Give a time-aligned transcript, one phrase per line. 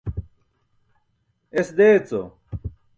[1.51, 2.25] Es deeco.